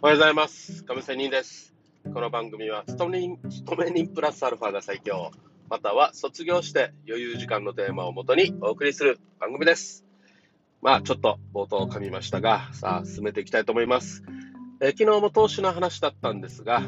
[0.00, 0.84] おはようございます。
[0.84, 1.74] 亀仙人です。
[2.14, 5.32] この番組は勤め人、勤め人プラスアルファが最強、
[5.68, 10.04] または卒業して余裕時間のテーマをもとにお送りする番組です。
[10.82, 14.22] まあ、ちょっと冒頭噛みましたが、さあ、進めていきたいと思います。
[14.80, 16.80] え昨日も投資の話だったんですが、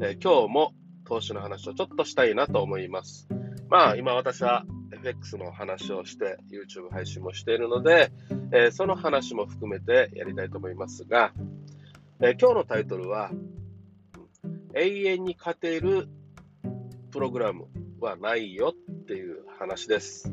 [0.00, 0.72] え今日も
[1.04, 3.26] 投資の話をちょっとしたいなと思います。
[3.70, 8.12] まあ、今私は FX の話をして YouTube 配信もしているので、
[8.52, 11.32] えーその話も含めてやりたいと思いますが、
[12.24, 13.32] え今日のタイトルは、
[14.76, 16.06] 永遠に勝てる
[17.10, 17.66] プログラム
[18.00, 20.32] はないよっていう話です。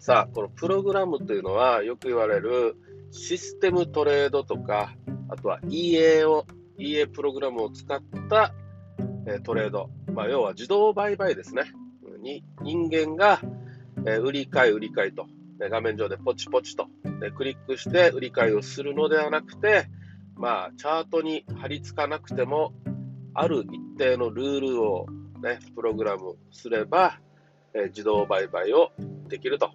[0.00, 2.74] さあ、このプログラムというのはよく言われる
[3.12, 4.96] システムトレードとか、
[5.28, 6.44] あとは EA を、
[6.76, 8.52] EA プログラムを使った、
[9.28, 9.90] えトレード。
[10.12, 11.70] まあ、要は自動売買ですね。
[12.20, 13.40] に人間が、
[14.08, 15.26] え売り買い売り買いと、
[15.60, 16.88] ね画面上でポチポチと、
[17.20, 19.86] ねクリックして売り買いをするのではなくて、
[20.36, 22.72] まあ、チャートに貼り付かなくても、
[23.34, 25.06] ある一定のルールを、
[25.42, 27.18] ね、プログラムすれば、
[27.74, 28.90] えー自動売買を
[29.28, 29.70] できると。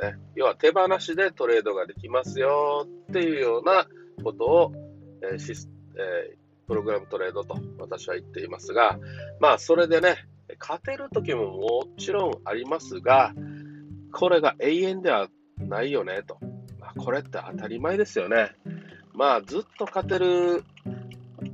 [0.00, 3.86] ね、要は手放しでトレードができますよっていうような
[4.22, 4.72] ことを、
[5.22, 6.38] えーシスえー
[6.68, 8.98] プログラムトレードと私は言っていますが、
[9.40, 10.28] まあそれでね、
[10.60, 13.32] 勝てる時ももちろんありますが、
[14.12, 16.38] これが永遠ではないよねと。
[16.78, 18.54] まあ、これって当たり前ですよね。
[19.18, 20.62] まあずっと勝てる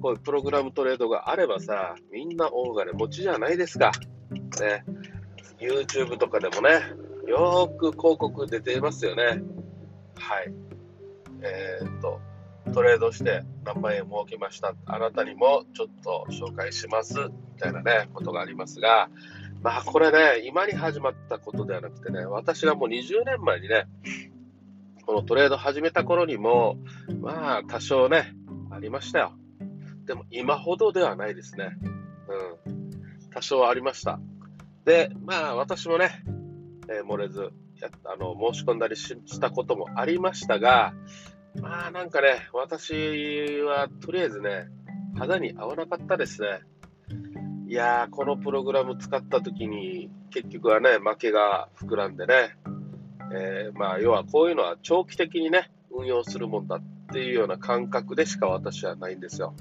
[0.02, 3.90] こういうプログラムトレードがあればさ、みんな大金持ちじゃないですか。
[4.60, 4.84] ね。
[5.58, 6.82] YouTube とかでもね、
[7.26, 9.42] よーく広告出ていますよね。
[10.14, 10.52] はい。
[11.40, 12.20] えーっと、
[12.74, 14.74] トレードして何万円儲けました。
[14.84, 17.14] あなたにもちょっと紹介します。
[17.14, 19.08] みたいなね、ことがありますが、
[19.62, 23.86] まあこれね、今に始まったことではなくてね、私がもう20年前にね、
[25.06, 26.78] このトレード始めた頃にも、
[27.20, 28.34] まあ多少ね、
[28.70, 29.32] ありましたよ。
[30.06, 31.76] でも今ほどではないですね。
[32.66, 32.90] うん。
[33.30, 34.18] 多少ありました。
[34.84, 36.24] で、まあ私もね、
[36.88, 40.94] えー漏れずやあの申し込んだりししたこともありましたが、
[41.60, 44.68] まあなんかね、私はとりあえずね、
[45.16, 46.60] 肌に合わなかったですね。
[47.68, 52.56] いやー、このプログラム使った時に結局はね、負けが膨らんでね、
[53.32, 59.54] えーまあ要はこういうのは長期的にね、運用するもんだっていうような感覚でしか私はないんですよ。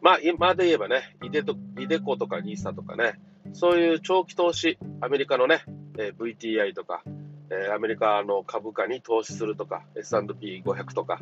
[0.00, 3.14] まあ今で言えばね、イデとイデコとかニーサとかね、
[3.52, 5.64] そういう長期投資、アメリカのね、
[5.98, 7.02] えー VTI とか、
[7.50, 11.18] えーアメリカの株価に投資するとか、S&P500 とか、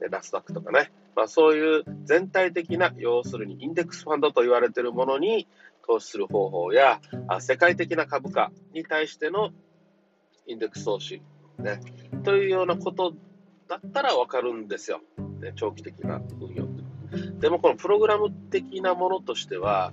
[0.00, 5.48] えーナスダックとかね、まあ、そういう全体的な、要するにインデックスファンドと言われているものに
[5.86, 9.50] 投資する方法や、あ世界的な株価に対しての
[10.46, 11.22] インデックス投資、
[11.58, 11.80] ね、
[12.24, 13.14] というようなこと
[13.68, 15.00] だったらわかるんですよ、
[15.40, 16.86] ね、長期的な運用って。
[17.38, 19.92] でもこのプログラム的なものとしては、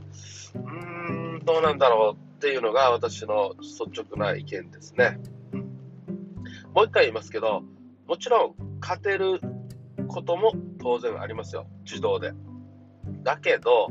[0.56, 5.20] うーん、どうなんだろうっていうのが私の率直な意見ですね。
[6.74, 7.64] もう一回言いますけど、
[8.08, 9.40] もちろん勝てる
[10.08, 12.34] ことも当然ありますよ、自動で。
[13.24, 13.90] だけど、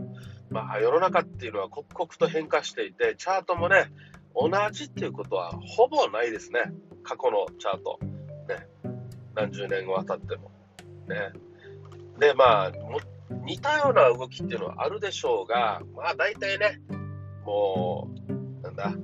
[0.50, 3.90] まあ、世の中っていうのは刻々と変化していて、チャートもね、
[4.34, 6.72] 同じっていうことはほぼないですね、
[7.03, 7.98] 過去のチャート。
[8.48, 8.66] ね、
[9.34, 10.50] 何十年わたっても。
[11.09, 11.32] ね。
[12.19, 12.72] で、まあ、
[13.44, 16.81] 似たような動きっていうのはあるでしょうが、まあ大体ね、
[17.44, 18.94] もう、なんだ、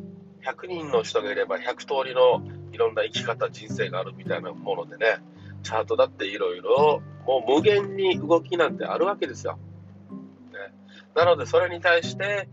[0.45, 5.19] 100人の人がいれば100通りのいろんな生き方、人生があるみたいなものでね、
[5.63, 9.59] チャートだっていろいろ、もう無限に動きなんてあるわけですよ。
[10.53, 10.75] ね、
[11.15, 12.49] なので、それに対して、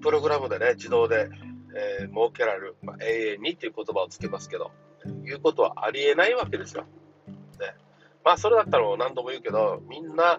[0.00, 1.28] プログラムでね、自動で、
[1.74, 4.70] えー設けられる、まあ、永遠にっていう言葉をつけますけど、
[5.24, 6.84] いうことはありえないわけですよ。
[7.60, 7.74] ね、
[8.24, 10.38] まあ、それだったら何度も言うけど、みんな、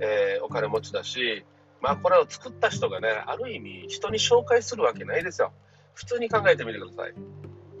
[0.00, 1.44] えーお金持ちだし、
[1.80, 5.52] まあ、これを作った人がね、ある意味、人に紹介するわけないですよ。
[5.94, 7.14] 普通に考えてみてください。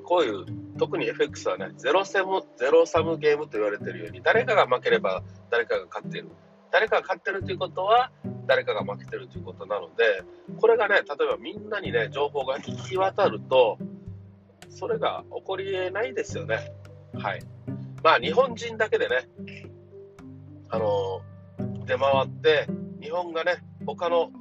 [0.04, 0.46] こういう、
[0.78, 6.28] 特に FX はね、ゼロセム、ゼロサムゲームと言われてるように、誰かが負ければ誰かが勝っている。
[6.72, 8.10] 誰かが勝ってるということは、
[8.50, 10.24] 誰かが負けてるということなので、
[10.60, 13.78] これがね、例えばみんなにね、情報が行き渡ると、
[14.70, 16.72] それが起こりえないですよね。
[17.14, 17.42] はい。
[18.02, 19.28] まあ、日本人だけでね、
[20.68, 21.22] あの
[21.86, 22.66] 出回って、
[23.00, 24.32] 日本がね、他の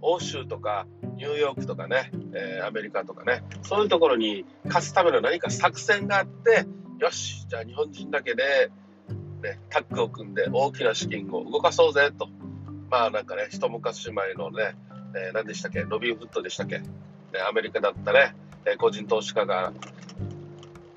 [0.00, 0.86] 欧州とか
[1.16, 6.66] ニューヨークとかね、えーアメリカとかね、そういうところに勝つための何か作戦があって、
[7.00, 8.70] よし、じゃあ日本人だけで、
[9.42, 12.28] ね、タッグを組んで大きな資金を動かそうぜと。
[12.90, 14.74] まあなんかね、一昔前のね、
[15.14, 16.88] えー何でしたっけ、ロビンフットでしたっけ、ね、
[17.48, 18.34] アメリカだったね、
[18.66, 19.72] えー個人投資家が、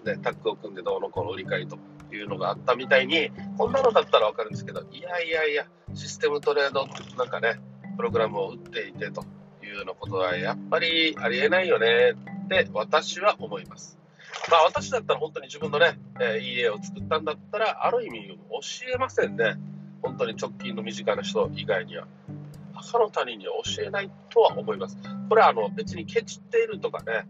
[0.04, 1.78] ね、タッグを組んでどうのこうの売り買いと
[2.12, 7.60] いうのがあったみたいに、こんなのだったらわかるんですけど、いやいやいや、システムトレードなんかね、
[7.96, 9.24] プログラムを打っていてと
[9.64, 12.16] いうようなことはやっぱりありえないよね
[12.46, 14.00] って私は思います。
[14.50, 18.60] まあ私だったら本当に自分のね、えー、いい絵を作ったんだったら、ある意味教
[18.94, 19.58] えませんね。
[20.04, 22.06] 本当に直近の身近な人以外には。
[22.76, 24.98] 赤の他人には教えないとは思います。
[25.30, 27.28] これはあの別にケチっているとかね、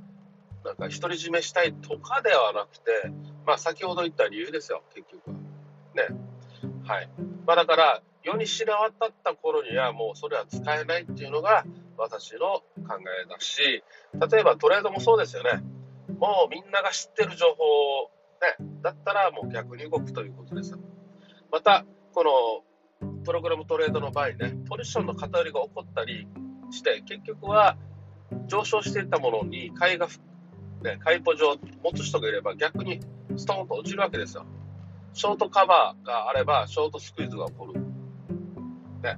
[0.66, 3.12] なんか独り占めしたいとかではなくて、
[3.46, 5.36] まあ先ほど言った理由ですよ、結局は。
[5.96, 6.16] ね。
[6.86, 7.10] はい。
[7.46, 11.66] まあだから、世に知ら渡った頃にはもうそれは使えないっていうのが
[11.98, 13.84] 私の考えだし、
[14.31, 15.62] 例えばトレードもそうですよね。
[16.19, 17.64] もうみんなが知ってる情報
[18.04, 18.12] を、
[18.42, 20.78] ね、だったらもう逆に動くということです。
[21.52, 22.63] また、こ
[23.01, 26.27] のプログラムトレードの場合ね、ポジションの偏りが起こったり
[26.71, 27.75] して、結局は
[28.48, 30.07] 上昇していったものに買いが、
[30.83, 33.00] ね、買いポジを持つ人がいれば逆に
[33.36, 34.45] ストーンと落ちるわけですよ。
[35.13, 37.80] ショートカバーがあればショートスクイーズが起こる。
[39.01, 39.18] ね。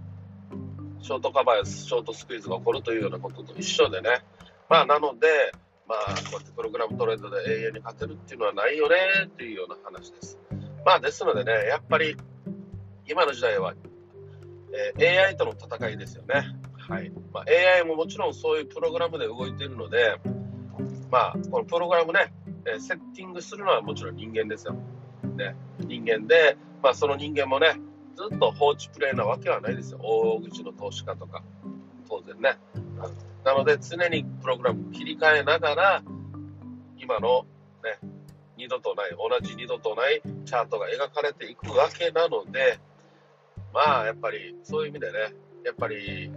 [1.01, 4.23] ショートカバーやショートスクイーズが起こるというようなことと一緒でね。
[4.69, 5.27] まあ、なので、
[5.87, 8.95] まあ、こうやってプログラムトレードで永遠に勝てるっていうのはないよね
[9.25, 10.39] っていうような話です。
[10.85, 12.15] まあ、ですのでね、やっぱり
[13.07, 13.73] 今の時代は、
[14.73, 16.55] えー、AI との戦いですよね。
[16.77, 17.45] はいまあ、
[17.77, 20.19] AI ももちろんそういうプログラムで動いているので、
[21.11, 22.33] まあ、このプログラムね、
[22.65, 24.75] えセッティングするのはもちろん人間ですよ。
[25.35, 27.75] ね、人間で、まあ、その人間もね、
[28.15, 29.99] ずっと放置プレイなわけはないですよ。
[30.01, 31.43] 大口の投資家とか、
[32.07, 32.57] 当然ね。
[33.43, 36.03] なので、常にプログラム切り替えながら、
[36.97, 37.45] 今の
[37.83, 37.99] ね、
[38.57, 42.79] 二度とない、同じ二度とないチャートが描かれていくわけなので、
[43.75, 45.19] まあ、やっぱり、そういう意味でね、
[45.65, 46.31] やっぱり、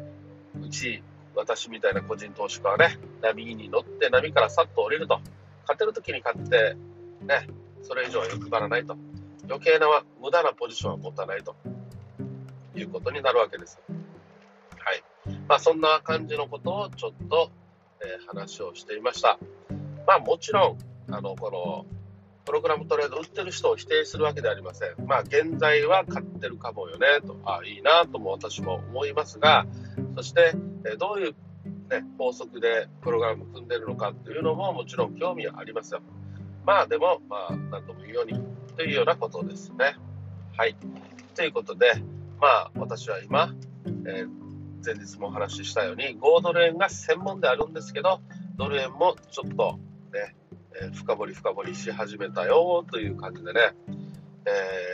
[0.60, 1.04] うち、
[1.36, 5.20] 私みたいな個人投資家はね、波に乗って波からさっと降りると。
[5.62, 6.76] 勝てるときに勝って、
[7.22, 7.46] ね、
[7.82, 8.96] それ以上は欲張らないと。
[9.48, 9.86] 余計な
[10.20, 11.54] 無駄なポジションは持たないと
[12.74, 13.80] いうことになるわけです。
[14.76, 15.38] はい。
[15.46, 17.52] まあ、そんな感じのことをちょっと、
[18.00, 19.38] えー、話をしていました。
[20.08, 20.76] まあ、もちろ
[21.08, 21.97] ん、あの、この、
[22.48, 25.06] プログラムトレード売ってる人を否定するわけではありません。
[25.06, 29.66] まあ、現在は買ってるかもよね、と、あいいなとも私も思いますが、
[30.16, 30.54] そして、
[30.90, 31.32] えどういう、
[31.90, 36.00] ね、法則でプログラム組んでるのかっていうのももちろん興味はありますよ。
[36.64, 38.40] まあ、でも、まあ、なんとも言うように、
[38.76, 39.96] というようなことですね。
[40.56, 40.74] はい。
[41.34, 41.92] ということで、
[42.40, 43.54] まあ、私は今、
[44.06, 44.28] えー、
[44.82, 48.22] 前日もお話ししたように、5ドル円が専門であるんですけど、
[48.56, 49.78] ドル円もちょっと
[50.14, 50.34] ね、
[50.82, 53.60] えー、深掘り深掘りし始めたよという感じでね、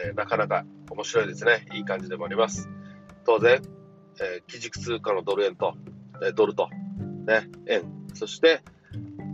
[0.07, 1.67] えー、なかなか面白いですね。
[1.75, 2.69] いい感じでもあります。
[3.25, 3.63] 当然、
[4.21, 5.75] えー、基軸通貨のドル円と、
[6.23, 6.69] えドルと、
[7.27, 7.83] ね、円、
[8.15, 8.63] そして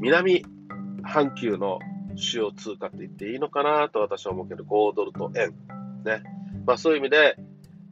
[0.00, 0.44] 南
[1.02, 1.78] 半球の
[2.16, 5.50] 主要通貨って言っていいのかなと私は思うけど、5ドルと円。
[6.04, 6.22] ね。
[6.66, 7.36] まあそういう意味で、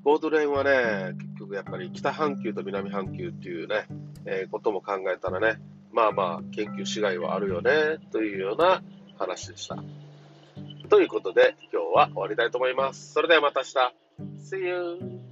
[0.04, 3.86] 5ドル円はね、結局やっぱり北半球と南半球っていうね、
[4.24, 5.60] えー、ことも考えたらね、
[5.92, 8.82] まあまあ研究しがいはあるよね、というような
[9.18, 9.76] 話でした。
[10.88, 13.12] ということで、今日は終わりたいと思います。
[13.12, 14.56] それではまた明日。
[14.56, 15.27] See you!